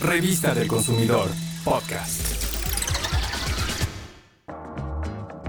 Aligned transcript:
Revista 0.00 0.54
del 0.54 0.68
Consumidor, 0.68 1.26
podcast. 1.64 2.44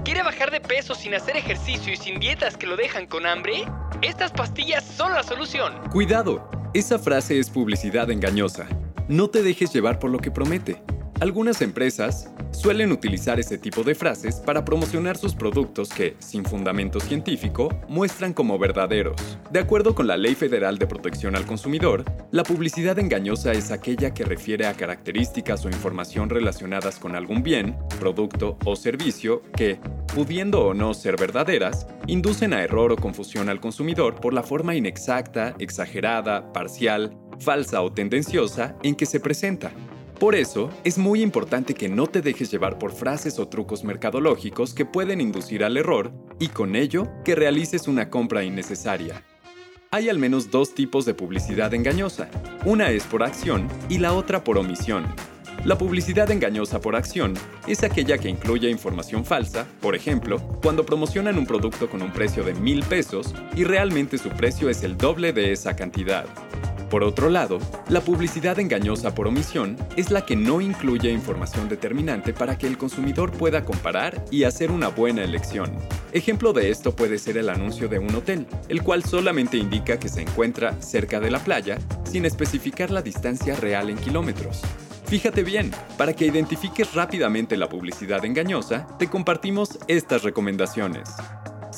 ¿Quiere 0.04 0.22
bajar 0.22 0.50
de 0.50 0.60
peso 0.62 0.94
sin 0.94 1.14
hacer 1.14 1.36
ejercicio 1.36 1.92
y 1.92 1.96
sin 1.98 2.18
dietas 2.18 2.56
que 2.56 2.66
lo 2.66 2.76
dejan 2.76 3.06
con 3.06 3.26
hambre? 3.26 3.66
Estas 4.00 4.32
pastillas 4.32 4.84
son 4.84 5.12
la 5.12 5.22
solución. 5.22 5.74
Cuidado, 5.92 6.48
esa 6.72 6.98
frase 6.98 7.38
es 7.38 7.50
publicidad 7.50 8.10
engañosa. 8.10 8.66
No 9.06 9.28
te 9.28 9.42
dejes 9.42 9.70
llevar 9.70 9.98
por 9.98 10.08
lo 10.10 10.18
que 10.18 10.30
promete. 10.30 10.82
Algunas 11.20 11.62
empresas 11.62 12.30
suelen 12.52 12.92
utilizar 12.92 13.40
ese 13.40 13.58
tipo 13.58 13.82
de 13.82 13.96
frases 13.96 14.36
para 14.36 14.64
promocionar 14.64 15.16
sus 15.16 15.34
productos 15.34 15.88
que, 15.88 16.14
sin 16.20 16.44
fundamento 16.44 17.00
científico, 17.00 17.76
muestran 17.88 18.32
como 18.32 18.56
verdaderos. 18.56 19.16
De 19.50 19.58
acuerdo 19.58 19.96
con 19.96 20.06
la 20.06 20.16
Ley 20.16 20.36
Federal 20.36 20.78
de 20.78 20.86
Protección 20.86 21.34
al 21.34 21.44
Consumidor, 21.44 22.04
la 22.30 22.44
publicidad 22.44 23.00
engañosa 23.00 23.50
es 23.50 23.72
aquella 23.72 24.14
que 24.14 24.24
refiere 24.24 24.68
a 24.68 24.74
características 24.74 25.64
o 25.64 25.68
información 25.68 26.30
relacionadas 26.30 27.00
con 27.00 27.16
algún 27.16 27.42
bien, 27.42 27.76
producto 27.98 28.56
o 28.64 28.76
servicio 28.76 29.42
que, 29.56 29.80
pudiendo 30.14 30.66
o 30.66 30.72
no 30.72 30.94
ser 30.94 31.16
verdaderas, 31.16 31.88
inducen 32.06 32.52
a 32.52 32.62
error 32.62 32.92
o 32.92 32.96
confusión 32.96 33.48
al 33.48 33.60
consumidor 33.60 34.20
por 34.20 34.32
la 34.32 34.44
forma 34.44 34.76
inexacta, 34.76 35.56
exagerada, 35.58 36.52
parcial, 36.52 37.18
falsa 37.40 37.82
o 37.82 37.92
tendenciosa 37.92 38.76
en 38.84 38.94
que 38.94 39.04
se 39.04 39.18
presenta. 39.18 39.72
Por 40.18 40.34
eso, 40.34 40.68
es 40.82 40.98
muy 40.98 41.22
importante 41.22 41.74
que 41.74 41.88
no 41.88 42.08
te 42.08 42.22
dejes 42.22 42.50
llevar 42.50 42.76
por 42.76 42.90
frases 42.90 43.38
o 43.38 43.46
trucos 43.46 43.84
mercadológicos 43.84 44.74
que 44.74 44.84
pueden 44.84 45.20
inducir 45.20 45.62
al 45.62 45.76
error 45.76 46.12
y 46.40 46.48
con 46.48 46.74
ello 46.74 47.06
que 47.24 47.36
realices 47.36 47.86
una 47.86 48.10
compra 48.10 48.42
innecesaria. 48.42 49.22
Hay 49.92 50.08
al 50.08 50.18
menos 50.18 50.50
dos 50.50 50.74
tipos 50.74 51.06
de 51.06 51.14
publicidad 51.14 51.72
engañosa. 51.72 52.28
Una 52.64 52.90
es 52.90 53.04
por 53.04 53.22
acción 53.22 53.68
y 53.88 53.98
la 53.98 54.12
otra 54.12 54.42
por 54.42 54.58
omisión. 54.58 55.06
La 55.64 55.78
publicidad 55.78 56.30
engañosa 56.32 56.80
por 56.80 56.96
acción 56.96 57.34
es 57.68 57.84
aquella 57.84 58.18
que 58.18 58.28
incluye 58.28 58.68
información 58.68 59.24
falsa, 59.24 59.66
por 59.80 59.94
ejemplo, 59.94 60.40
cuando 60.62 60.84
promocionan 60.84 61.38
un 61.38 61.46
producto 61.46 61.88
con 61.88 62.02
un 62.02 62.12
precio 62.12 62.42
de 62.42 62.54
mil 62.54 62.82
pesos 62.82 63.34
y 63.54 63.62
realmente 63.62 64.18
su 64.18 64.30
precio 64.30 64.68
es 64.68 64.82
el 64.82 64.96
doble 64.96 65.32
de 65.32 65.52
esa 65.52 65.76
cantidad. 65.76 66.26
Por 66.90 67.04
otro 67.04 67.28
lado, 67.28 67.58
la 67.90 68.00
publicidad 68.00 68.58
engañosa 68.58 69.14
por 69.14 69.26
omisión 69.26 69.76
es 69.96 70.10
la 70.10 70.24
que 70.24 70.36
no 70.36 70.62
incluye 70.62 71.10
información 71.10 71.68
determinante 71.68 72.32
para 72.32 72.56
que 72.56 72.66
el 72.66 72.78
consumidor 72.78 73.30
pueda 73.30 73.64
comparar 73.64 74.24
y 74.30 74.44
hacer 74.44 74.70
una 74.70 74.88
buena 74.88 75.22
elección. 75.22 75.70
Ejemplo 76.12 76.54
de 76.54 76.70
esto 76.70 76.96
puede 76.96 77.18
ser 77.18 77.36
el 77.36 77.50
anuncio 77.50 77.88
de 77.88 77.98
un 77.98 78.14
hotel, 78.14 78.46
el 78.68 78.82
cual 78.82 79.04
solamente 79.04 79.58
indica 79.58 79.98
que 79.98 80.08
se 80.08 80.22
encuentra 80.22 80.80
cerca 80.80 81.20
de 81.20 81.30
la 81.30 81.40
playa 81.40 81.78
sin 82.04 82.24
especificar 82.24 82.90
la 82.90 83.02
distancia 83.02 83.54
real 83.54 83.90
en 83.90 83.98
kilómetros. 83.98 84.62
Fíjate 85.04 85.42
bien, 85.42 85.70
para 85.98 86.14
que 86.14 86.26
identifiques 86.26 86.94
rápidamente 86.94 87.58
la 87.58 87.68
publicidad 87.68 88.24
engañosa, 88.24 88.86
te 88.98 89.08
compartimos 89.08 89.78
estas 89.88 90.22
recomendaciones. 90.22 91.10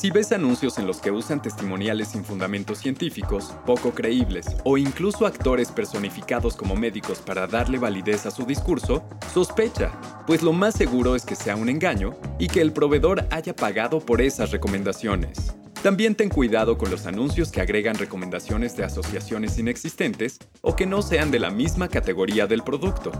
Si 0.00 0.10
ves 0.10 0.32
anuncios 0.32 0.78
en 0.78 0.86
los 0.86 0.96
que 0.96 1.10
usan 1.10 1.42
testimoniales 1.42 2.08
sin 2.08 2.24
fundamentos 2.24 2.78
científicos, 2.78 3.52
poco 3.66 3.90
creíbles, 3.90 4.46
o 4.64 4.78
incluso 4.78 5.26
actores 5.26 5.70
personificados 5.70 6.56
como 6.56 6.74
médicos 6.74 7.18
para 7.18 7.46
darle 7.46 7.76
validez 7.76 8.24
a 8.24 8.30
su 8.30 8.46
discurso, 8.46 9.04
sospecha, 9.34 9.92
pues 10.26 10.42
lo 10.42 10.54
más 10.54 10.74
seguro 10.74 11.16
es 11.16 11.26
que 11.26 11.34
sea 11.34 11.54
un 11.54 11.68
engaño 11.68 12.14
y 12.38 12.48
que 12.48 12.62
el 12.62 12.72
proveedor 12.72 13.26
haya 13.30 13.54
pagado 13.54 14.00
por 14.00 14.22
esas 14.22 14.52
recomendaciones. 14.52 15.54
También 15.82 16.14
ten 16.14 16.30
cuidado 16.30 16.78
con 16.78 16.90
los 16.90 17.04
anuncios 17.04 17.52
que 17.52 17.60
agregan 17.60 17.96
recomendaciones 17.96 18.78
de 18.78 18.84
asociaciones 18.84 19.58
inexistentes 19.58 20.38
o 20.62 20.76
que 20.76 20.86
no 20.86 21.02
sean 21.02 21.30
de 21.30 21.40
la 21.40 21.50
misma 21.50 21.88
categoría 21.88 22.46
del 22.46 22.62
producto. 22.62 23.12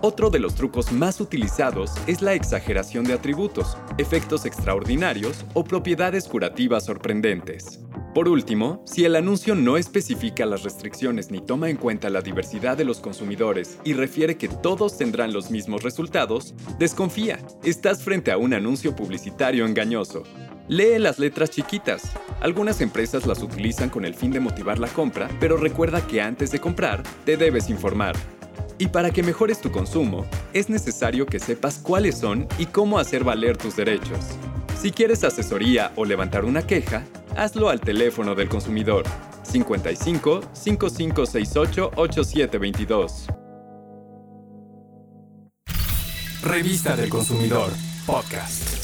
Otro 0.00 0.30
de 0.30 0.38
los 0.38 0.54
trucos 0.54 0.92
más 0.92 1.20
utilizados 1.20 1.90
es 2.06 2.22
la 2.22 2.34
exageración 2.34 3.04
de 3.04 3.14
atributos, 3.14 3.76
efectos 3.98 4.46
extraordinarios 4.46 5.44
o 5.54 5.64
propiedades 5.64 6.28
curativas 6.28 6.84
sorprendentes. 6.84 7.80
Por 8.14 8.28
último, 8.28 8.80
si 8.86 9.04
el 9.04 9.16
anuncio 9.16 9.56
no 9.56 9.76
especifica 9.76 10.46
las 10.46 10.62
restricciones 10.62 11.32
ni 11.32 11.40
toma 11.40 11.68
en 11.68 11.76
cuenta 11.76 12.10
la 12.10 12.20
diversidad 12.20 12.76
de 12.76 12.84
los 12.84 13.00
consumidores 13.00 13.80
y 13.82 13.92
refiere 13.92 14.36
que 14.36 14.48
todos 14.48 14.96
tendrán 14.96 15.32
los 15.32 15.50
mismos 15.50 15.82
resultados, 15.82 16.54
desconfía, 16.78 17.40
estás 17.64 18.04
frente 18.04 18.30
a 18.30 18.38
un 18.38 18.54
anuncio 18.54 18.94
publicitario 18.94 19.66
engañoso. 19.66 20.22
Lee 20.68 20.98
las 21.00 21.18
letras 21.18 21.50
chiquitas. 21.50 22.12
Algunas 22.40 22.80
empresas 22.82 23.26
las 23.26 23.42
utilizan 23.42 23.90
con 23.90 24.04
el 24.04 24.14
fin 24.14 24.30
de 24.30 24.38
motivar 24.38 24.78
la 24.78 24.88
compra, 24.88 25.28
pero 25.40 25.56
recuerda 25.56 26.06
que 26.06 26.20
antes 26.20 26.52
de 26.52 26.60
comprar, 26.60 27.02
te 27.24 27.36
debes 27.36 27.68
informar. 27.68 28.14
Y 28.78 28.88
para 28.88 29.10
que 29.10 29.22
mejores 29.22 29.60
tu 29.60 29.70
consumo, 29.70 30.24
es 30.52 30.68
necesario 30.68 31.26
que 31.26 31.40
sepas 31.40 31.78
cuáles 31.78 32.18
son 32.18 32.46
y 32.58 32.66
cómo 32.66 32.98
hacer 32.98 33.24
valer 33.24 33.56
tus 33.56 33.74
derechos. 33.76 34.18
Si 34.80 34.92
quieres 34.92 35.24
asesoría 35.24 35.92
o 35.96 36.04
levantar 36.04 36.44
una 36.44 36.66
queja, 36.66 37.04
hazlo 37.36 37.68
al 37.68 37.80
teléfono 37.80 38.34
del 38.36 38.48
consumidor 38.48 39.04
55 39.42 40.40
5568 40.52 41.90
8722. 41.96 43.26
Revista 46.42 46.94
del 46.94 47.10
Consumidor, 47.10 47.70
podcast. 48.06 48.77